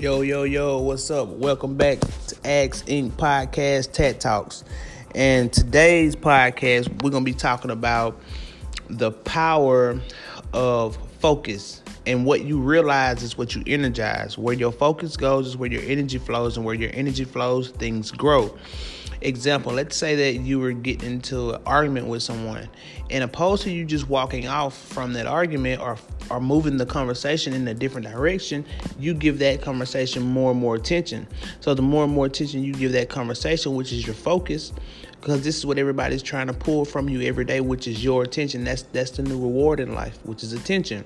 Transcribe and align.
Yo, 0.00 0.22
yo, 0.22 0.44
yo, 0.44 0.78
what's 0.78 1.10
up? 1.10 1.28
Welcome 1.28 1.76
back 1.76 2.00
to 2.00 2.34
Axe 2.42 2.82
Inc. 2.84 3.10
Podcast 3.10 3.92
Tat 3.92 4.18
Talks. 4.18 4.64
And 5.14 5.52
today's 5.52 6.16
podcast, 6.16 6.88
we're 7.02 7.10
going 7.10 7.22
to 7.22 7.30
be 7.30 7.36
talking 7.36 7.70
about 7.70 8.18
the 8.88 9.12
power 9.12 10.00
of 10.54 10.96
focus. 11.18 11.82
And 12.06 12.24
what 12.24 12.44
you 12.44 12.58
realize 12.58 13.22
is 13.22 13.36
what 13.36 13.54
you 13.54 13.62
energize. 13.66 14.38
Where 14.38 14.54
your 14.54 14.72
focus 14.72 15.18
goes 15.18 15.46
is 15.48 15.58
where 15.58 15.70
your 15.70 15.82
energy 15.82 16.16
flows, 16.16 16.56
and 16.56 16.64
where 16.64 16.74
your 16.74 16.90
energy 16.94 17.26
flows, 17.26 17.68
things 17.68 18.10
grow. 18.10 18.56
Example, 19.22 19.72
let's 19.72 19.96
say 19.96 20.14
that 20.16 20.40
you 20.40 20.58
were 20.58 20.72
getting 20.72 21.12
into 21.12 21.50
an 21.50 21.62
argument 21.66 22.06
with 22.06 22.22
someone, 22.22 22.68
and 23.10 23.22
opposed 23.22 23.64
to 23.64 23.70
you 23.70 23.84
just 23.84 24.08
walking 24.08 24.48
off 24.48 24.76
from 24.76 25.12
that 25.12 25.26
argument 25.26 25.82
or 25.82 25.98
or 26.30 26.40
moving 26.40 26.76
the 26.76 26.86
conversation 26.86 27.52
in 27.52 27.66
a 27.68 27.74
different 27.74 28.06
direction, 28.06 28.64
you 28.98 29.12
give 29.12 29.38
that 29.40 29.60
conversation 29.60 30.22
more 30.22 30.52
and 30.52 30.60
more 30.60 30.76
attention. 30.76 31.26
So 31.60 31.74
the 31.74 31.82
more 31.82 32.04
and 32.04 32.12
more 32.12 32.26
attention 32.26 32.62
you 32.62 32.72
give 32.72 32.92
that 32.92 33.08
conversation, 33.08 33.74
which 33.74 33.92
is 33.92 34.06
your 34.06 34.14
focus, 34.14 34.72
because 35.20 35.42
this 35.42 35.58
is 35.58 35.66
what 35.66 35.76
everybody's 35.76 36.22
trying 36.22 36.46
to 36.46 36.54
pull 36.54 36.84
from 36.84 37.08
you 37.08 37.22
every 37.22 37.44
day, 37.44 37.60
which 37.60 37.86
is 37.88 38.02
your 38.02 38.22
attention. 38.22 38.64
That's 38.64 38.82
that's 38.82 39.10
the 39.10 39.22
new 39.22 39.38
reward 39.40 39.80
in 39.80 39.94
life, 39.94 40.18
which 40.24 40.42
is 40.42 40.52
attention. 40.52 41.04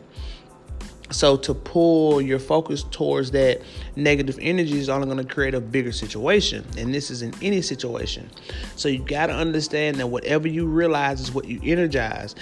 So 1.14 1.36
to 1.36 1.54
pull 1.54 2.20
your 2.20 2.40
focus 2.40 2.82
towards 2.90 3.30
that 3.30 3.62
negative 3.94 4.36
energy 4.42 4.80
is 4.80 4.88
only 4.88 5.06
going 5.06 5.24
to 5.24 5.32
create 5.32 5.54
a 5.54 5.60
bigger 5.60 5.92
situation, 5.92 6.66
and 6.76 6.92
this 6.92 7.08
is 7.08 7.22
in 7.22 7.32
any 7.40 7.62
situation. 7.62 8.28
So 8.74 8.88
you 8.88 8.98
got 8.98 9.28
to 9.28 9.32
understand 9.32 9.98
that 9.98 10.08
whatever 10.08 10.48
you 10.48 10.66
realize 10.66 11.20
is 11.20 11.30
what 11.30 11.46
you 11.46 11.60
energize. 11.62 12.34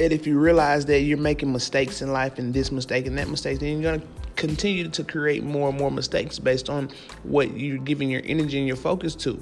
And 0.00 0.12
if 0.12 0.26
you 0.26 0.36
realize 0.36 0.86
that 0.86 1.02
you're 1.02 1.16
making 1.16 1.52
mistakes 1.52 2.02
in 2.02 2.12
life 2.12 2.40
and 2.40 2.52
this 2.52 2.72
mistake 2.72 3.06
and 3.06 3.16
that 3.18 3.28
mistake, 3.28 3.60
then 3.60 3.80
you're 3.80 3.92
going 3.92 4.00
to 4.00 4.06
continue 4.34 4.88
to 4.88 5.04
create 5.04 5.44
more 5.44 5.68
and 5.68 5.78
more 5.78 5.92
mistakes 5.92 6.40
based 6.40 6.68
on 6.68 6.90
what 7.22 7.56
you're 7.56 7.78
giving 7.78 8.10
your 8.10 8.22
energy 8.24 8.58
and 8.58 8.66
your 8.66 8.76
focus 8.76 9.14
to. 9.14 9.40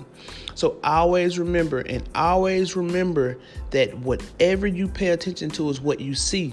So 0.55 0.78
always 0.84 1.38
remember 1.38 1.80
and 1.80 2.06
always 2.14 2.77
remember 2.77 3.38
that 3.70 3.98
whatever 4.00 4.66
you 4.66 4.86
pay 4.86 5.08
attention 5.08 5.48
to 5.52 5.70
is 5.70 5.80
what 5.80 5.98
you 5.98 6.14
see. 6.14 6.52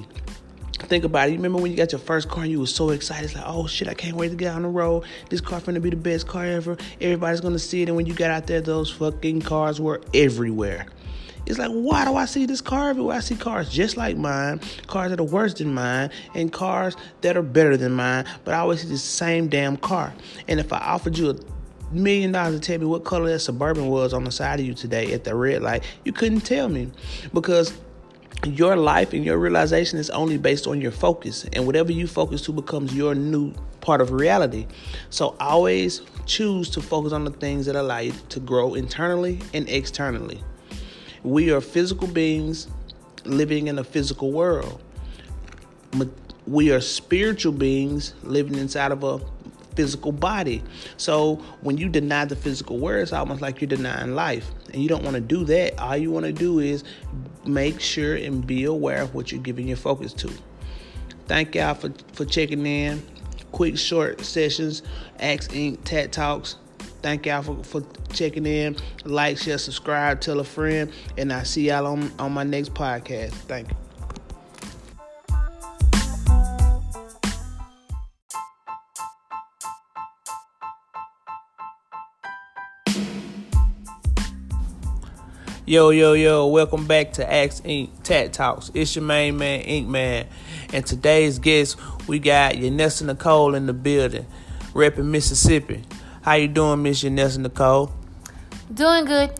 Think 0.87 1.03
about 1.03 1.27
it. 1.27 1.31
You 1.31 1.37
remember 1.37 1.59
when 1.59 1.71
you 1.71 1.77
got 1.77 1.91
your 1.91 1.99
first 1.99 2.29
car 2.29 2.43
and 2.43 2.51
you 2.51 2.59
were 2.59 2.67
so 2.67 2.89
excited? 2.89 3.25
It's 3.25 3.35
like, 3.35 3.45
oh 3.47 3.67
shit, 3.67 3.87
I 3.87 3.93
can't 3.93 4.17
wait 4.17 4.29
to 4.29 4.35
get 4.35 4.53
on 4.53 4.63
the 4.63 4.67
road. 4.67 5.03
This 5.29 5.41
car 5.41 5.61
gonna 5.61 5.79
be 5.79 5.89
the 5.89 5.95
best 5.95 6.27
car 6.27 6.45
ever. 6.45 6.77
Everybody's 6.99 7.41
gonna 7.41 7.59
see 7.59 7.83
it. 7.83 7.87
And 7.87 7.95
when 7.95 8.05
you 8.05 8.13
got 8.13 8.31
out 8.31 8.47
there, 8.47 8.61
those 8.61 8.91
fucking 8.91 9.41
cars 9.41 9.79
were 9.79 10.01
everywhere. 10.13 10.87
It's 11.45 11.57
like, 11.57 11.71
why 11.71 12.05
do 12.05 12.15
I 12.15 12.25
see 12.25 12.45
this 12.45 12.61
car 12.61 12.89
everywhere? 12.89 13.17
I 13.17 13.19
see 13.19 13.35
cars 13.35 13.69
just 13.69 13.97
like 13.97 14.15
mine, 14.15 14.61
cars 14.87 15.09
that 15.09 15.19
are 15.19 15.23
worse 15.23 15.55
than 15.55 15.73
mine, 15.73 16.11
and 16.35 16.51
cars 16.51 16.95
that 17.21 17.35
are 17.35 17.41
better 17.41 17.77
than 17.77 17.93
mine, 17.93 18.25
but 18.45 18.53
I 18.53 18.59
always 18.59 18.81
see 18.81 18.87
the 18.87 18.97
same 18.97 19.47
damn 19.47 19.77
car. 19.77 20.13
And 20.47 20.59
if 20.59 20.71
I 20.71 20.77
offered 20.77 21.17
you 21.17 21.31
a 21.31 21.35
million 21.91 22.31
dollars 22.31 22.59
to 22.59 22.65
tell 22.65 22.79
me 22.79 22.85
what 22.85 23.03
color 23.03 23.29
that 23.29 23.39
Suburban 23.39 23.87
was 23.87 24.13
on 24.13 24.23
the 24.23 24.31
side 24.31 24.59
of 24.59 24.65
you 24.65 24.73
today 24.73 25.13
at 25.13 25.23
the 25.23 25.35
red 25.35 25.61
light, 25.61 25.83
you 26.05 26.13
couldn't 26.13 26.41
tell 26.41 26.69
me 26.69 26.91
because 27.33 27.73
your 28.45 28.75
life 28.75 29.13
and 29.13 29.23
your 29.23 29.37
realization 29.37 29.99
is 29.99 30.09
only 30.09 30.37
based 30.37 30.67
on 30.67 30.81
your 30.81 30.91
focus 30.91 31.45
and 31.53 31.65
whatever 31.65 31.91
you 31.91 32.07
focus 32.07 32.41
to 32.41 32.51
becomes 32.51 32.93
your 32.93 33.13
new 33.13 33.53
part 33.81 34.01
of 34.01 34.11
reality 34.11 34.65
so 35.09 35.35
always 35.39 36.01
choose 36.25 36.69
to 36.69 36.81
focus 36.81 37.13
on 37.13 37.23
the 37.23 37.31
things 37.31 37.65
that 37.65 37.75
allow 37.75 37.99
you 37.99 38.13
to 38.29 38.39
grow 38.39 38.73
internally 38.73 39.39
and 39.53 39.69
externally 39.69 40.43
we 41.23 41.51
are 41.51 41.61
physical 41.61 42.07
beings 42.07 42.67
living 43.25 43.67
in 43.67 43.77
a 43.79 43.83
physical 43.83 44.31
world 44.31 44.81
we 46.47 46.71
are 46.71 46.81
spiritual 46.81 47.51
beings 47.51 48.13
living 48.23 48.55
inside 48.55 48.91
of 48.91 49.03
a 49.03 49.19
physical 49.75 50.11
body. 50.11 50.63
So 50.97 51.35
when 51.61 51.77
you 51.77 51.89
deny 51.89 52.25
the 52.25 52.35
physical 52.35 52.77
world, 52.77 53.03
it's 53.03 53.13
almost 53.13 53.41
like 53.41 53.61
you're 53.61 53.69
denying 53.69 54.15
life. 54.15 54.51
And 54.73 54.81
you 54.81 54.89
don't 54.89 55.03
want 55.03 55.15
to 55.15 55.21
do 55.21 55.43
that. 55.45 55.79
All 55.79 55.97
you 55.97 56.11
want 56.11 56.25
to 56.25 56.33
do 56.33 56.59
is 56.59 56.83
make 57.45 57.79
sure 57.79 58.15
and 58.15 58.45
be 58.45 58.65
aware 58.65 59.01
of 59.01 59.13
what 59.13 59.31
you're 59.31 59.41
giving 59.41 59.67
your 59.67 59.77
focus 59.77 60.13
to. 60.13 60.31
Thank 61.27 61.55
y'all 61.55 61.73
for, 61.73 61.91
for 62.13 62.25
checking 62.25 62.65
in. 62.65 63.01
Quick, 63.51 63.77
short 63.77 64.21
sessions, 64.21 64.81
Axe 65.19 65.49
Inc. 65.49 65.83
Tat 65.83 66.11
Talks. 66.11 66.55
Thank 67.01 67.25
y'all 67.25 67.41
for, 67.41 67.63
for 67.63 67.83
checking 68.13 68.45
in. 68.45 68.77
Like, 69.03 69.37
share, 69.37 69.57
subscribe, 69.57 70.21
tell 70.21 70.39
a 70.39 70.43
friend. 70.43 70.91
And 71.17 71.33
I'll 71.33 71.45
see 71.45 71.67
y'all 71.67 71.87
on, 71.87 72.11
on 72.19 72.31
my 72.31 72.43
next 72.43 72.73
podcast. 72.73 73.31
Thank 73.31 73.69
you. 73.69 73.80
Yo, 85.71 85.89
yo, 85.89 86.11
yo, 86.11 86.47
welcome 86.47 86.85
back 86.85 87.13
to 87.13 87.33
Axe 87.33 87.61
Ink 87.63 87.91
Tat 88.03 88.33
Talks. 88.33 88.69
It's 88.73 88.93
your 88.93 89.05
main 89.05 89.37
man, 89.37 89.61
Ink 89.61 89.87
Man. 89.87 90.27
And 90.73 90.85
today's 90.85 91.39
guest, 91.39 91.77
we 92.09 92.19
got 92.19 92.55
Yanessa 92.55 93.05
Nicole 93.05 93.55
in 93.55 93.67
the 93.67 93.73
building, 93.73 94.25
repping 94.73 95.05
Mississippi. 95.05 95.81
How 96.23 96.33
you 96.33 96.49
doing, 96.49 96.83
Miss 96.83 97.03
Yanessa 97.03 97.37
Nicole? 97.37 97.89
Doing 98.73 99.05
good. 99.05 99.31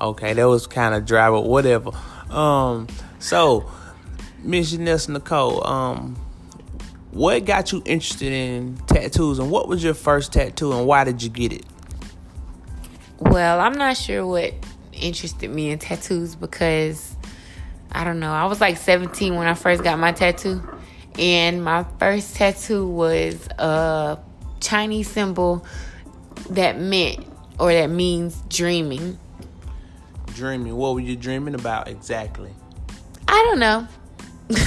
Okay, 0.00 0.34
that 0.34 0.44
was 0.44 0.68
kind 0.68 0.94
of 0.94 1.04
dry, 1.04 1.30
but 1.30 1.48
whatever. 1.48 1.90
Um, 2.30 2.86
so, 3.18 3.68
Miss 4.44 4.72
Yanessa 4.72 5.08
Nicole, 5.08 5.66
um, 5.66 6.14
what 7.10 7.44
got 7.44 7.72
you 7.72 7.82
interested 7.84 8.32
in 8.32 8.76
tattoos 8.86 9.40
and 9.40 9.50
what 9.50 9.66
was 9.66 9.82
your 9.82 9.94
first 9.94 10.32
tattoo 10.32 10.72
and 10.72 10.86
why 10.86 11.02
did 11.02 11.24
you 11.24 11.28
get 11.28 11.52
it? 11.52 11.64
Well, 13.18 13.58
I'm 13.58 13.72
not 13.72 13.96
sure 13.96 14.24
what 14.24 14.54
interested 14.96 15.50
me 15.50 15.70
in 15.70 15.78
tattoos 15.78 16.34
because 16.34 17.16
I 17.92 18.04
don't 18.04 18.20
know. 18.20 18.32
I 18.32 18.46
was 18.46 18.60
like 18.60 18.76
17 18.76 19.34
when 19.34 19.46
I 19.46 19.54
first 19.54 19.82
got 19.82 19.98
my 19.98 20.12
tattoo, 20.12 20.62
and 21.18 21.64
my 21.64 21.84
first 21.98 22.36
tattoo 22.36 22.86
was 22.86 23.48
a 23.58 24.18
Chinese 24.60 25.10
symbol 25.10 25.64
that 26.50 26.78
meant 26.78 27.26
or 27.58 27.72
that 27.72 27.88
means 27.88 28.42
dreaming. 28.48 29.18
Dreaming. 30.34 30.76
What 30.76 30.94
were 30.94 31.00
you 31.00 31.16
dreaming 31.16 31.54
about 31.54 31.88
exactly? 31.88 32.50
I 33.28 33.42
don't 33.48 33.58
know. 33.58 33.88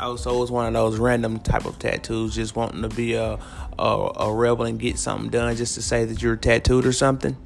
oh, 0.00 0.16
so 0.16 0.36
it 0.36 0.38
was 0.38 0.50
one 0.50 0.66
of 0.66 0.72
those 0.74 0.98
random 0.98 1.38
type 1.38 1.64
of 1.64 1.78
tattoos, 1.78 2.34
just 2.34 2.54
wanting 2.56 2.82
to 2.82 2.88
be 2.88 3.14
a, 3.14 3.38
a 3.78 4.10
a 4.16 4.32
rebel 4.32 4.64
and 4.64 4.78
get 4.78 4.98
something 4.98 5.30
done, 5.30 5.56
just 5.56 5.74
to 5.76 5.82
say 5.82 6.04
that 6.04 6.22
you're 6.22 6.36
tattooed 6.36 6.84
or 6.84 6.92
something. 6.92 7.36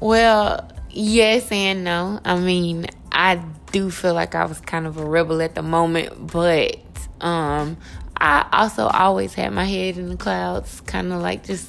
Well, 0.00 0.66
yes 0.90 1.50
and 1.50 1.84
no. 1.84 2.20
I 2.24 2.38
mean, 2.38 2.86
I 3.12 3.42
do 3.72 3.90
feel 3.90 4.14
like 4.14 4.34
I 4.34 4.44
was 4.44 4.60
kind 4.60 4.86
of 4.86 4.96
a 4.96 5.04
rebel 5.04 5.42
at 5.42 5.54
the 5.54 5.62
moment, 5.62 6.32
but 6.32 6.76
um, 7.20 7.76
I 8.16 8.48
also 8.52 8.86
always 8.86 9.34
had 9.34 9.52
my 9.52 9.64
head 9.64 9.96
in 9.96 10.08
the 10.08 10.16
clouds, 10.16 10.80
kind 10.82 11.12
of 11.12 11.22
like 11.22 11.44
just 11.44 11.68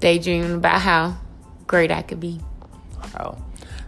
daydreaming 0.00 0.54
about 0.54 0.80
how 0.80 1.16
great 1.66 1.90
I 1.90 2.02
could 2.02 2.20
be. 2.20 2.40
Oh. 3.18 3.36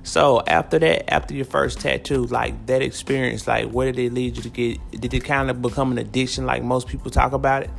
So 0.05 0.43
after 0.47 0.79
that, 0.81 1.13
after 1.13 1.35
your 1.35 1.47
first 1.47 1.81
tattoo, 1.81 2.27
like 2.27 2.67
that 2.67 2.83
experience, 2.83 3.47
like 3.47 3.71
where 3.71 3.91
did 3.91 3.99
it 3.99 4.13
lead 4.13 4.37
you 4.37 4.43
to 4.43 4.49
get? 4.51 4.79
Did 4.91 5.15
it 5.15 5.25
kind 5.25 5.51
of 5.51 5.63
become 5.63 5.93
an 5.93 5.99
addiction, 5.99 6.45
like 6.45 6.63
most 6.63 6.89
people 6.89 7.11
talk 7.11 7.33
about 7.33 7.63
it? 7.63 7.71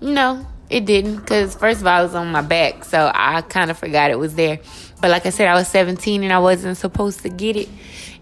No, 0.00 0.46
it 0.70 0.86
didn't. 0.86 1.26
Cause 1.26 1.56
first 1.56 1.80
of 1.80 1.86
all, 1.88 2.00
it 2.00 2.04
was 2.04 2.14
on 2.14 2.30
my 2.30 2.42
back, 2.42 2.84
so 2.84 3.10
I 3.12 3.42
kind 3.42 3.70
of 3.70 3.78
forgot 3.78 4.12
it 4.12 4.18
was 4.18 4.36
there. 4.36 4.60
But 5.00 5.10
like 5.10 5.26
I 5.26 5.30
said, 5.30 5.48
I 5.48 5.54
was 5.54 5.68
17 5.68 6.22
and 6.22 6.32
I 6.32 6.38
wasn't 6.38 6.76
supposed 6.76 7.20
to 7.20 7.28
get 7.28 7.56
it. 7.56 7.68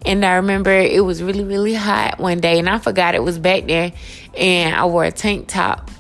And 0.07 0.25
I 0.25 0.37
remember 0.37 0.71
it 0.71 1.05
was 1.05 1.23
really, 1.23 1.43
really 1.43 1.75
hot 1.75 2.21
one 2.21 2.39
day, 2.39 2.61
and 2.61 2.69
I 2.69 2.79
forgot 2.79 3.17
it 3.17 3.23
was 3.23 3.39
back 3.39 3.67
there. 3.67 3.93
And 4.37 4.75
I 4.75 4.85
wore 4.85 5.05
a 5.05 5.11
tank 5.11 5.49
top 5.49 5.91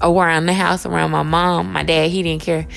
around 0.00 0.46
the 0.46 0.52
house, 0.52 0.86
around 0.86 1.10
my 1.10 1.24
mom. 1.24 1.72
My 1.72 1.82
dad, 1.82 2.10
he 2.10 2.22
didn't 2.22 2.42
care. 2.42 2.68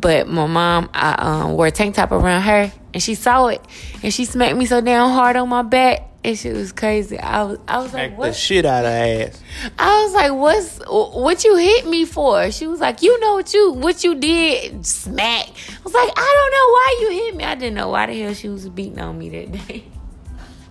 But 0.00 0.28
my 0.28 0.46
mom, 0.46 0.90
I 0.94 1.14
um, 1.14 1.52
wore 1.52 1.66
a 1.66 1.70
tank 1.72 1.96
top 1.96 2.12
around 2.12 2.42
her, 2.42 2.72
and 2.94 3.02
she 3.02 3.16
saw 3.16 3.48
it. 3.48 3.60
And 4.04 4.14
she 4.14 4.24
smacked 4.24 4.56
me 4.56 4.66
so 4.66 4.80
damn 4.80 5.10
hard 5.10 5.34
on 5.34 5.48
my 5.48 5.62
back 5.62 6.08
and 6.24 6.38
shit 6.38 6.54
was 6.54 6.72
crazy. 6.72 7.18
I 7.18 7.42
was, 7.44 7.58
I 7.66 7.78
was 7.78 7.92
like, 7.92 8.16
what? 8.16 8.28
the 8.28 8.32
shit 8.32 8.64
out 8.64 8.84
of 8.84 8.92
ass. 8.92 9.42
I 9.78 10.04
was 10.04 10.14
like, 10.14 10.32
what's, 10.32 10.78
what 10.86 11.44
you 11.44 11.56
hit 11.56 11.86
me 11.86 12.04
for? 12.04 12.50
She 12.50 12.66
was 12.66 12.80
like, 12.80 13.02
you 13.02 13.18
know 13.20 13.34
what 13.34 13.52
you, 13.52 13.72
what 13.72 14.04
you 14.04 14.14
did, 14.14 14.86
smack. 14.86 15.48
I 15.82 15.84
was 15.84 15.94
like, 15.94 16.12
I 16.16 16.32
don't 16.38 16.52
know 16.52 16.68
why 16.72 16.98
you 17.00 17.24
hit 17.24 17.36
me. 17.36 17.44
I 17.44 17.54
didn't 17.56 17.74
know 17.74 17.88
why 17.88 18.06
the 18.06 18.22
hell 18.22 18.34
she 18.34 18.48
was 18.48 18.68
beating 18.68 19.00
on 19.00 19.18
me 19.18 19.28
that 19.30 19.52
day. 19.52 19.84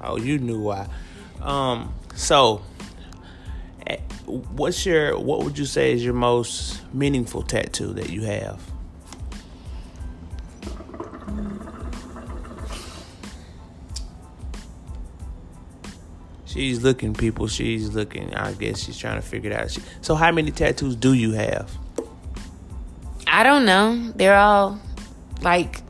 Oh, 0.03 0.17
you 0.17 0.39
knew 0.39 0.59
why. 0.59 0.87
Um, 1.43 1.93
so, 2.15 2.63
eh, 3.85 3.97
what's 4.25 4.83
your, 4.83 5.19
what 5.19 5.43
would 5.43 5.59
you 5.59 5.65
say 5.65 5.91
is 5.91 6.03
your 6.03 6.15
most 6.15 6.81
meaningful 6.91 7.43
tattoo 7.43 7.93
that 7.93 8.09
you 8.09 8.23
have? 8.23 8.59
She's 16.45 16.81
looking, 16.81 17.13
people. 17.13 17.47
She's 17.47 17.89
looking. 17.93 18.33
I 18.33 18.53
guess 18.53 18.79
she's 18.79 18.97
trying 18.97 19.15
to 19.15 19.21
figure 19.21 19.51
it 19.51 19.55
out. 19.55 19.77
So, 20.01 20.15
how 20.15 20.31
many 20.31 20.49
tattoos 20.51 20.95
do 20.95 21.13
you 21.13 21.31
have? 21.31 21.71
I 23.25 23.43
don't 23.43 23.65
know. 23.65 24.11
They're 24.15 24.35
all 24.35 24.79
like 25.41 25.81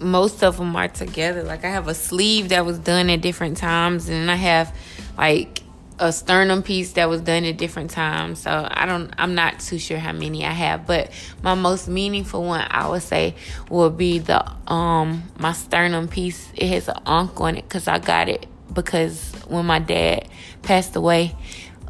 most 0.00 0.42
of 0.42 0.56
them 0.56 0.74
are 0.76 0.88
together. 0.88 1.42
Like 1.42 1.64
I 1.64 1.70
have 1.70 1.88
a 1.88 1.94
sleeve 1.94 2.50
that 2.50 2.64
was 2.64 2.78
done 2.78 3.10
at 3.10 3.20
different 3.20 3.56
times, 3.56 4.08
and 4.08 4.30
I 4.30 4.36
have 4.36 4.74
like 5.16 5.62
a 5.98 6.10
sternum 6.10 6.62
piece 6.62 6.94
that 6.94 7.10
was 7.10 7.20
done 7.20 7.44
at 7.44 7.58
different 7.58 7.90
times. 7.90 8.40
So 8.40 8.66
I 8.70 8.86
don't 8.86 9.12
I'm 9.18 9.34
not 9.34 9.60
too 9.60 9.78
sure 9.78 9.98
how 9.98 10.12
many 10.12 10.44
I 10.44 10.52
have, 10.52 10.86
but 10.86 11.10
my 11.42 11.54
most 11.54 11.88
meaningful 11.88 12.42
one 12.42 12.66
I 12.68 12.88
would 12.88 13.02
say 13.02 13.34
would 13.68 13.96
be 13.96 14.18
the 14.18 14.50
um 14.66 15.24
my 15.38 15.52
sternum 15.52 16.08
piece. 16.08 16.50
It 16.56 16.68
has 16.68 16.88
an 16.88 16.96
ankh 17.06 17.40
on 17.40 17.56
it 17.56 17.68
cuz 17.68 17.86
I 17.86 17.98
got 17.98 18.28
it 18.28 18.46
because 18.72 19.32
when 19.46 19.66
my 19.66 19.78
dad 19.78 20.28
passed 20.62 20.96
away, 20.96 21.36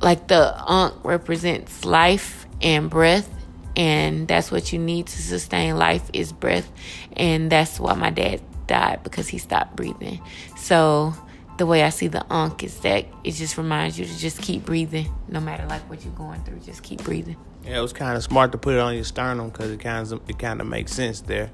like 0.03 0.27
the 0.27 0.55
ankh 0.69 0.95
represents 1.05 1.85
life 1.85 2.47
and 2.61 2.91
breath 2.91 3.29
and 3.77 4.27
that's 4.29 4.51
what 4.51 4.73
you 4.73 4.79
need 4.79 5.07
to 5.07 5.23
sustain 5.23 5.77
life 5.77 6.11
is 6.13 6.33
breath 6.33 6.71
and 7.15 7.51
that's 7.51 7.79
why 7.79 7.95
my 7.95 8.11
dad 8.11 8.41
died 8.67 9.03
because 9.03 9.29
he 9.29 9.39
stopped 9.39 9.77
breathing. 9.77 10.21
So 10.57 11.15
the 11.59 11.67
way 11.67 11.83
I 11.83 11.91
see 11.91 12.09
the 12.09 12.25
ankh 12.33 12.65
is 12.65 12.79
that 12.81 13.05
it 13.23 13.33
just 13.33 13.59
reminds 13.59 13.99
you 13.99 14.07
to 14.07 14.19
just 14.19 14.41
keep 14.41 14.65
breathing, 14.65 15.13
no 15.29 15.41
matter 15.41 15.67
like 15.67 15.83
what 15.91 16.03
you're 16.05 16.15
going 16.15 16.43
through. 16.45 16.61
Just 16.61 16.83
keep 16.83 17.03
breathing. 17.03 17.37
Yeah, 17.65 17.79
it 17.79 17.83
was 17.83 17.93
kind 17.93 18.17
of 18.17 18.23
smart 18.23 18.53
to 18.53 18.59
put 18.59 18.75
it 18.75 18.81
on 18.81 18.95
your 18.95 19.05
sternum 19.05 19.51
because 19.51 19.71
it 19.71 19.81
kind 19.81 20.11
of 20.11 20.23
it 20.27 20.39
kind 20.39 20.61
of 20.61 20.67
makes 20.67 20.93
sense 20.93 21.21
there. 21.21 21.51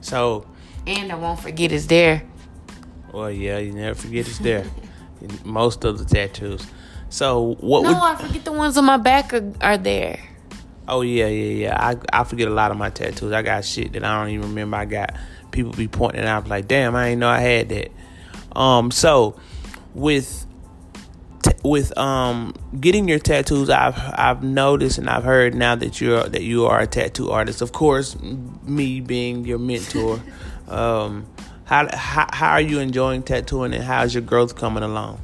So. 0.00 0.46
And 0.86 1.12
I 1.12 1.14
won't 1.14 1.40
forget 1.40 1.72
it's 1.72 1.86
there. 1.86 2.22
Well, 3.12 3.30
yeah, 3.30 3.58
you 3.58 3.72
never 3.72 3.94
forget 3.94 4.26
it's 4.26 4.38
there. 4.38 4.64
Most 5.44 5.84
of 5.84 5.98
the 5.98 6.04
tattoos. 6.04 6.66
So 7.08 7.54
what? 7.60 7.82
No, 7.82 7.90
would, 7.90 7.98
I 7.98 8.14
forget 8.16 8.44
the 8.44 8.52
ones 8.52 8.76
on 8.76 8.84
my 8.84 8.96
back 8.96 9.32
are, 9.32 9.52
are 9.60 9.78
there. 9.78 10.18
Oh 10.88 11.02
yeah, 11.02 11.26
yeah, 11.26 11.52
yeah. 11.52 11.76
I 11.78 12.20
I 12.20 12.24
forget 12.24 12.48
a 12.48 12.52
lot 12.52 12.70
of 12.70 12.76
my 12.76 12.90
tattoos. 12.90 13.32
I 13.32 13.42
got 13.42 13.64
shit 13.64 13.92
that 13.92 14.04
I 14.04 14.20
don't 14.20 14.30
even 14.30 14.48
remember. 14.48 14.76
I 14.76 14.84
got 14.84 15.14
people 15.50 15.72
be 15.72 15.88
pointing 15.88 16.24
out 16.24 16.48
like, 16.48 16.68
damn, 16.68 16.94
I 16.94 17.08
ain't 17.08 17.20
know 17.20 17.28
I 17.28 17.40
had 17.40 17.68
that. 17.70 17.90
Um, 18.56 18.90
so 18.90 19.38
with 19.94 20.46
t- 21.42 21.52
with 21.64 21.96
um 21.98 22.54
getting 22.78 23.08
your 23.08 23.18
tattoos, 23.18 23.68
I've 23.70 23.98
I've 23.98 24.42
noticed 24.42 24.98
and 24.98 25.10
I've 25.10 25.24
heard 25.24 25.54
now 25.54 25.74
that 25.74 26.00
you're 26.00 26.28
that 26.28 26.42
you 26.42 26.66
are 26.66 26.80
a 26.80 26.86
tattoo 26.86 27.30
artist. 27.30 27.62
Of 27.62 27.72
course, 27.72 28.16
me 28.20 29.00
being 29.00 29.44
your 29.44 29.58
mentor. 29.58 30.20
um, 30.68 31.26
how, 31.64 31.88
how 31.96 32.28
how 32.32 32.50
are 32.52 32.60
you 32.60 32.78
enjoying 32.78 33.24
tattooing 33.24 33.74
and 33.74 33.82
how's 33.82 34.14
your 34.14 34.22
growth 34.22 34.54
coming 34.54 34.84
along? 34.84 35.20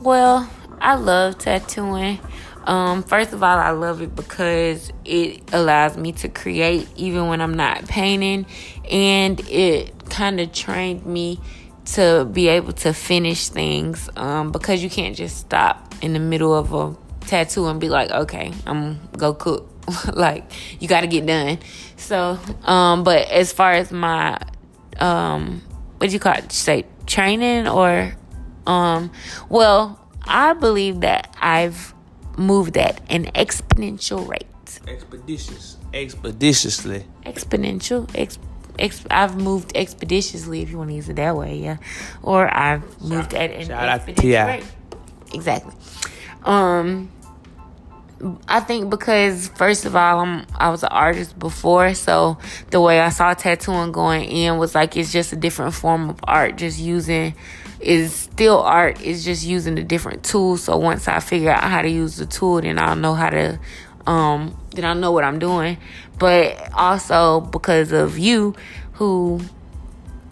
Well, 0.00 0.50
I 0.80 0.96
love 0.96 1.38
tattooing. 1.38 2.18
Um, 2.64 3.02
first 3.02 3.32
of 3.32 3.42
all, 3.42 3.58
I 3.58 3.70
love 3.70 4.02
it 4.02 4.14
because 4.14 4.92
it 5.04 5.42
allows 5.52 5.96
me 5.96 6.12
to 6.12 6.28
create 6.28 6.88
even 6.96 7.28
when 7.28 7.40
I'm 7.40 7.54
not 7.54 7.86
painting, 7.88 8.46
and 8.90 9.40
it 9.48 10.08
kind 10.10 10.40
of 10.40 10.52
trained 10.52 11.06
me 11.06 11.40
to 11.84 12.28
be 12.30 12.48
able 12.48 12.72
to 12.72 12.92
finish 12.92 13.48
things 13.48 14.08
um, 14.16 14.52
because 14.52 14.82
you 14.82 14.90
can't 14.90 15.16
just 15.16 15.38
stop 15.38 15.94
in 16.00 16.12
the 16.12 16.20
middle 16.20 16.54
of 16.54 16.72
a 16.72 16.96
tattoo 17.26 17.66
and 17.66 17.80
be 17.80 17.88
like, 17.88 18.10
okay, 18.10 18.52
I'm 18.66 19.00
go 19.16 19.34
cook. 19.34 19.68
like 20.12 20.44
you 20.80 20.86
got 20.86 21.00
to 21.00 21.08
get 21.08 21.26
done. 21.26 21.58
So, 21.96 22.38
um, 22.62 23.02
but 23.02 23.28
as 23.28 23.52
far 23.52 23.72
as 23.72 23.90
my 23.90 24.38
um, 25.00 25.60
what 25.98 26.08
do 26.08 26.12
you 26.12 26.20
call 26.20 26.34
it? 26.34 26.52
Say 26.52 26.86
training 27.06 27.66
or 27.66 28.14
um, 28.66 29.10
well, 29.48 30.00
I 30.22 30.52
believe 30.52 31.00
that 31.00 31.34
I've 31.40 31.94
moved 32.36 32.74
that 32.74 33.00
an 33.08 33.26
exponential 33.26 34.26
rate. 34.26 34.46
Expeditious, 34.86 35.76
expeditiously. 35.92 37.04
Exponential, 37.24 38.06
exponential 38.08 38.48
ex- 38.78 39.04
I've 39.10 39.36
moved 39.36 39.76
expeditiously, 39.76 40.62
if 40.62 40.70
you 40.70 40.78
want 40.78 40.90
to 40.90 40.96
use 40.96 41.08
it 41.08 41.16
that 41.16 41.36
way, 41.36 41.56
yeah. 41.56 41.78
Or 42.22 42.52
I've 42.52 43.00
moved 43.00 43.34
at 43.34 43.50
an 43.50 43.70
expeditious 43.70 44.24
rate. 44.24 44.64
Exactly. 45.32 45.72
Um, 46.44 47.10
I 48.46 48.60
think 48.60 48.90
because 48.90 49.48
first 49.48 49.84
of 49.84 49.96
all, 49.96 50.20
I'm 50.20 50.46
I 50.56 50.70
was 50.70 50.82
an 50.82 50.90
artist 50.90 51.38
before, 51.38 51.94
so 51.94 52.38
the 52.70 52.80
way 52.80 53.00
I 53.00 53.08
saw 53.08 53.34
tattooing 53.34 53.92
going 53.92 54.24
in 54.24 54.58
was 54.58 54.74
like 54.74 54.96
it's 54.96 55.12
just 55.12 55.32
a 55.32 55.36
different 55.36 55.74
form 55.74 56.10
of 56.10 56.20
art, 56.24 56.56
just 56.56 56.78
using 56.78 57.34
is 57.80 58.21
still 58.32 58.60
art, 58.60 59.00
is 59.00 59.24
just 59.24 59.44
using 59.44 59.78
a 59.78 59.84
different 59.84 60.24
tool. 60.24 60.56
So 60.56 60.76
once 60.78 61.06
I 61.08 61.20
figure 61.20 61.50
out 61.50 61.64
how 61.64 61.82
to 61.82 61.88
use 61.88 62.16
the 62.16 62.26
tool, 62.26 62.60
then 62.60 62.78
I'll 62.78 62.96
know 62.96 63.14
how 63.14 63.30
to 63.30 63.58
um 64.04 64.58
then 64.74 64.84
I 64.84 64.94
know 64.94 65.12
what 65.12 65.22
I'm 65.22 65.38
doing 65.38 65.76
but 66.18 66.72
also 66.72 67.40
because 67.40 67.90
of 67.90 68.16
you 68.16 68.54
who 68.92 69.40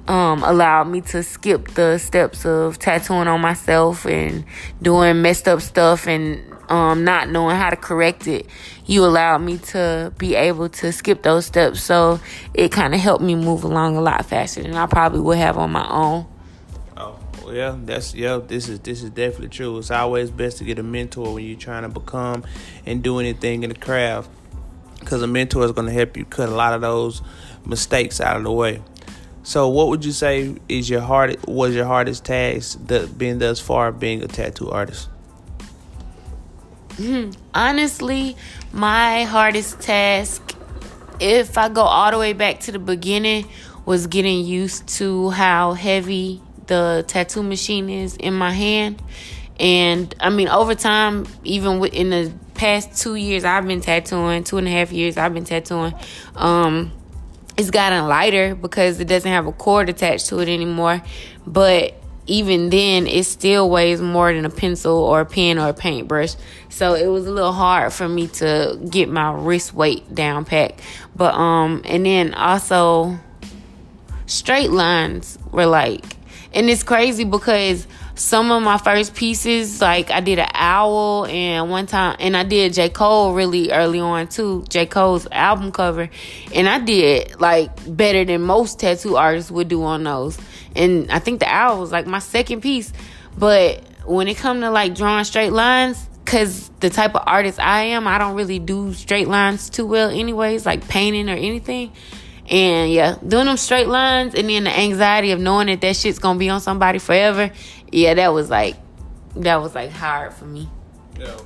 um, 0.07 0.43
allowed 0.45 0.85
me 0.85 1.01
to 1.01 1.23
skip 1.25 1.69
the 1.75 1.99
steps 1.99 2.47
of 2.47 2.79
tattooing 2.79 3.27
on 3.27 3.41
myself 3.41 4.07
and 4.07 4.45
doing 4.81 5.21
messed 5.21 5.49
up 5.49 5.61
stuff 5.61 6.07
and 6.07 6.45
um, 6.69 7.03
not 7.03 7.29
knowing 7.29 7.57
how 7.57 7.71
to 7.71 7.77
correct 7.77 8.29
it. 8.29 8.47
You 8.87 9.05
allowed 9.05 9.39
me 9.39 9.59
to 9.59 10.13
be 10.17 10.37
able 10.37 10.69
to 10.69 10.93
skip 10.93 11.23
those 11.23 11.47
steps, 11.47 11.83
so 11.83 12.21
it 12.55 12.71
kind 12.71 12.95
of 12.95 13.01
helped 13.01 13.25
me 13.25 13.35
move 13.35 13.65
along 13.65 13.97
a 13.97 14.01
lot 14.01 14.25
faster 14.27 14.63
than 14.63 14.75
I 14.75 14.87
probably 14.87 15.21
would 15.21 15.39
have 15.39 15.59
on 15.59 15.73
my 15.73 15.89
own. 15.91 16.27
Yeah, 17.49 17.77
that's 17.85 18.15
yeah. 18.15 18.39
This 18.39 18.69
is 18.69 18.81
this 18.81 19.03
is 19.03 19.11
definitely 19.11 19.49
true. 19.49 19.79
It's 19.79 19.91
always 19.91 20.31
best 20.31 20.59
to 20.59 20.65
get 20.65 20.79
a 20.79 20.83
mentor 20.83 21.35
when 21.35 21.45
you're 21.45 21.59
trying 21.59 21.83
to 21.83 21.89
become 21.89 22.45
and 22.87 23.03
do 23.03 23.19
anything 23.19 23.63
in 23.63 23.71
the 23.71 23.77
craft 23.77 24.31
because 25.01 25.23
a 25.23 25.27
mentor 25.27 25.65
is 25.65 25.73
going 25.73 25.87
to 25.87 25.93
help 25.93 26.17
you 26.17 26.25
cut 26.25 26.49
a 26.49 26.55
lot 26.55 26.75
of 26.75 26.81
those 26.81 27.23
mistakes 27.65 28.21
out 28.21 28.37
of 28.37 28.45
the 28.45 28.53
way. 28.53 28.83
So, 29.43 29.69
what 29.69 29.89
would 29.89 30.05
you 30.05 30.13
say 30.13 30.57
is 30.69 30.89
your 30.91 31.01
hard 31.01 31.45
was 31.47 31.75
your 31.75 31.87
hardest 31.87 32.25
task 32.25 32.79
that 32.87 33.17
been 33.17 33.39
thus 33.39 33.59
far 33.59 33.91
being 33.91 34.23
a 34.23 34.29
tattoo 34.29 34.71
artist? 34.71 35.09
Hmm. 36.97 37.31
Honestly, 37.55 38.37
my 38.73 39.25
hardest 39.25 39.81
task, 39.81 40.55
if 41.19 41.57
I 41.57 41.71
go 41.71 41.83
all 41.83 42.11
the 42.11 42.19
way 42.19 42.35
back 42.35 42.61
to 42.61 42.73
the 42.73 42.79
beginning, 42.79 43.49
was 43.87 44.07
getting 44.07 44.45
used 44.45 44.87
to 44.99 45.31
how 45.31 45.73
heavy 45.73 46.43
the 46.71 47.05
tattoo 47.07 47.43
machine 47.43 47.91
is 47.91 48.17
in 48.17 48.33
my 48.33 48.53
hand. 48.53 49.03
And 49.59 50.15
I 50.21 50.31
mean, 50.31 50.49
over 50.49 50.75
time, 50.75 51.27
even 51.45 51.85
in 51.87 52.11
the 52.11 52.33
past 52.55 53.03
two 53.03 53.17
years 53.17 53.45
I've 53.45 53.67
been 53.67 53.83
tattooing, 53.83 54.45
two 54.45 54.57
and 54.57 54.67
a 54.67 54.71
half 54.71 54.93
years 54.93 55.19
I've 55.19 55.35
been 55.35 55.45
tattooing, 55.45 55.93
um, 56.37 56.93
it's 57.59 57.71
gotten 57.71 58.07
lighter 58.07 58.55
because 58.55 59.01
it 59.01 59.09
doesn't 59.09 59.31
have 59.31 59.47
a 59.47 59.53
cord 59.53 59.91
attached 59.91 60.29
to 60.29 60.39
it 60.39 60.49
anymore. 60.49 61.03
But 61.47 61.95
even 62.27 62.71
then, 62.71 63.09
it 63.09 63.25
still 63.25 63.69
weighs 63.69 64.01
more 64.01 64.33
than 64.33 64.45
a 64.45 64.51
pencil 64.51 64.97
or 64.97 65.23
a 65.23 65.27
pen 65.27 65.59
or 65.59 65.69
a 65.69 65.75
paintbrush. 65.75 66.37
So 66.69 66.95
it 66.95 67.09
was 67.09 67.27
a 67.27 67.33
little 67.33 67.53
hard 67.53 67.93
for 67.93 68.09
me 68.09 68.29
to 68.29 68.81
get 68.89 69.09
my 69.09 69.33
wrist 69.33 69.75
weight 69.75 70.15
down 70.15 70.45
pat. 70.45 70.79
But 71.17 71.35
um, 71.35 71.83
and 71.85 72.07
then 72.07 72.33
also 72.35 73.19
straight 74.27 74.71
lines 74.71 75.39
were 75.51 75.67
like, 75.67 76.20
and 76.53 76.69
it's 76.69 76.83
crazy 76.83 77.25
because 77.25 77.87
some 78.15 78.51
of 78.51 78.63
my 78.63 78.77
first 78.77 79.15
pieces, 79.15 79.81
like 79.81 80.11
I 80.11 80.21
did 80.21 80.39
an 80.39 80.49
owl 80.53 81.27
and 81.27 81.71
one 81.71 81.87
time, 81.87 82.17
and 82.19 82.37
I 82.37 82.43
did 82.43 82.75
J. 82.75 82.89
Cole 82.89 83.33
really 83.35 83.71
early 83.71 84.01
on 84.01 84.29
too, 84.29 84.65
J. 84.69 84.87
Cole's 84.87 85.27
album 85.31 85.73
cover. 85.73 86.11
And 86.55 86.69
I 86.69 86.81
did 86.81 87.41
like 87.41 87.71
better 87.97 88.25
than 88.25 88.43
most 88.43 88.81
tattoo 88.81 89.17
artists 89.17 89.51
would 89.51 89.69
do 89.69 89.83
on 89.85 90.05
those. 90.05 90.39
And 90.77 91.11
I 91.11 91.19
think 91.19 91.41
the 91.41 91.49
owl 91.49 91.81
was 91.81 91.93
like 91.93 92.07
my 92.07 92.19
second 92.19 92.61
piece. 92.61 92.93
But 93.39 93.83
when 94.05 94.29
it 94.29 94.37
come 94.37 94.61
to 94.61 94.71
like 94.71 94.95
drawing 94.95 95.25
straight 95.25 95.53
lines, 95.53 96.07
cause 96.25 96.69
the 96.81 96.91
type 96.91 97.15
of 97.15 97.23
artist 97.27 97.59
I 97.59 97.85
am, 97.85 98.07
I 98.07 98.19
don't 98.19 98.35
really 98.35 98.59
do 98.59 98.93
straight 98.93 99.29
lines 99.29 99.71
too 99.71 99.87
well 99.87 100.11
anyways, 100.11 100.67
like 100.67 100.87
painting 100.89 101.31
or 101.31 101.35
anything. 101.35 101.93
And 102.51 102.93
yeah, 102.93 103.17
doing 103.27 103.47
them 103.47 103.57
straight 103.57 103.87
lines 103.87 104.35
and 104.35 104.49
then 104.49 104.65
the 104.65 104.77
anxiety 104.77 105.31
of 105.31 105.39
knowing 105.39 105.69
that 105.69 105.81
that 105.83 105.95
shit's 105.95 106.19
gonna 106.19 106.39
be 106.39 106.49
on 106.49 106.61
somebody 106.61 106.99
forever. 106.99 107.53
Yeah, 107.93 108.15
that 108.15 108.35
was 108.35 108.51
like, 108.51 108.77
that 109.37 109.57
was 109.57 109.75
like 109.75 109.91
hard 109.91 110.35
for 110.35 110.47
me. 110.47 110.69
Yeah. 111.19 111.37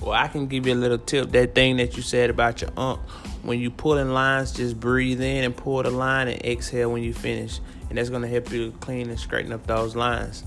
Well, 0.00 0.12
I 0.12 0.28
can 0.28 0.46
give 0.46 0.66
you 0.66 0.74
a 0.74 0.76
little 0.76 0.98
tip. 0.98 1.30
That 1.30 1.54
thing 1.54 1.76
that 1.76 1.96
you 1.96 2.02
said 2.02 2.30
about 2.30 2.60
your 2.60 2.70
ump, 2.76 3.00
when 3.42 3.60
you 3.60 3.70
pull 3.70 3.98
in 3.98 4.12
lines, 4.12 4.52
just 4.52 4.78
breathe 4.78 5.20
in 5.20 5.44
and 5.44 5.56
pull 5.56 5.82
the 5.82 5.90
line 5.90 6.28
and 6.28 6.44
exhale 6.44 6.90
when 6.90 7.02
you 7.02 7.14
finish. 7.14 7.60
And 7.88 7.96
that's 7.96 8.10
gonna 8.10 8.26
help 8.26 8.50
you 8.52 8.72
clean 8.80 9.10
and 9.10 9.18
straighten 9.18 9.52
up 9.52 9.66
those 9.66 9.94
lines. 9.94 10.44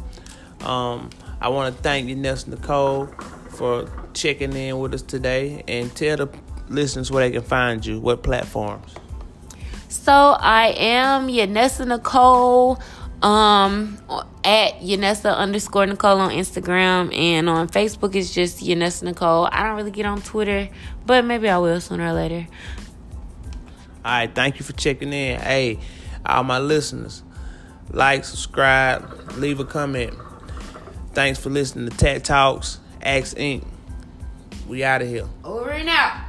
Um, 0.62 1.10
I 1.40 1.50
want 1.50 1.76
to 1.76 1.82
thank 1.82 2.08
you, 2.08 2.16
Nelson 2.16 2.52
Nicole, 2.52 3.08
for 3.50 3.90
checking 4.14 4.54
in 4.54 4.78
with 4.80 4.94
us 4.94 5.02
today 5.02 5.64
and 5.68 5.94
tell 5.96 6.18
the 6.18 6.30
listeners 6.70 7.10
where 7.10 7.28
they 7.28 7.34
can 7.34 7.42
find 7.42 7.86
you, 7.86 8.00
what 8.00 8.24
platforms. 8.24 8.94
So 9.92 10.14
I 10.14 10.74
am 10.78 11.28
Yanessa 11.28 11.86
Nicole 11.86 12.80
Um, 13.22 14.00
at 14.44 14.80
Yanessa 14.80 15.36
underscore 15.36 15.86
Nicole 15.86 16.20
on 16.20 16.32
Instagram 16.32 17.16
and 17.16 17.48
on 17.48 17.68
Facebook 17.70 18.16
it's 18.16 18.34
just 18.34 18.64
Yanessa 18.64 19.04
Nicole. 19.04 19.48
I 19.52 19.62
don't 19.64 19.76
really 19.76 19.92
get 19.92 20.08
on 20.08 20.22
Twitter, 20.22 20.70
but 21.06 21.24
maybe 21.24 21.48
I 21.48 21.60
will 21.60 21.80
sooner 21.80 22.08
or 22.08 22.14
later. 22.14 22.48
All 24.04 24.12
right, 24.12 24.34
thank 24.34 24.58
you 24.58 24.66
for 24.66 24.74
checking 24.74 25.14
in. 25.14 25.40
Hey, 25.40 25.78
all 26.26 26.44
my 26.44 26.58
listeners, 26.58 27.22
like, 27.92 28.26
subscribe, 28.26 29.34
leave 29.38 29.60
a 29.60 29.66
comment. 29.66 30.14
Thanks 31.14 31.38
for 31.38 31.52
listening 31.52 31.90
to 31.90 31.98
Tat 31.98 32.24
Talks, 32.24 32.80
Axe 33.04 33.36
Inc. 33.36 33.68
We 34.68 34.84
out 34.84 35.04
of 35.04 35.10
here. 35.10 35.28
Over 35.44 35.70
and 35.70 35.90
out. 35.90 36.21